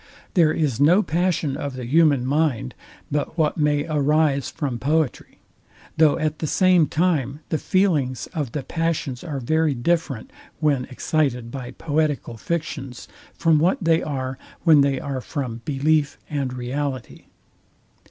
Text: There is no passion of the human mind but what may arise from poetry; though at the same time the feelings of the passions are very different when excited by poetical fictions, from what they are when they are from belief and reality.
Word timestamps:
There 0.33 0.51
is 0.51 0.79
no 0.81 1.03
passion 1.03 1.55
of 1.55 1.75
the 1.75 1.85
human 1.85 2.25
mind 2.25 2.73
but 3.11 3.37
what 3.37 3.57
may 3.59 3.85
arise 3.87 4.49
from 4.49 4.79
poetry; 4.79 5.37
though 5.95 6.17
at 6.17 6.39
the 6.39 6.47
same 6.47 6.87
time 6.87 7.41
the 7.49 7.59
feelings 7.59 8.25
of 8.33 8.53
the 8.53 8.63
passions 8.63 9.23
are 9.23 9.39
very 9.39 9.75
different 9.75 10.31
when 10.59 10.85
excited 10.85 11.51
by 11.51 11.69
poetical 11.73 12.35
fictions, 12.35 13.07
from 13.37 13.59
what 13.59 13.77
they 13.79 14.01
are 14.01 14.39
when 14.63 14.81
they 14.81 14.99
are 14.99 15.21
from 15.21 15.61
belief 15.65 16.17
and 16.27 16.51
reality. 16.53 17.25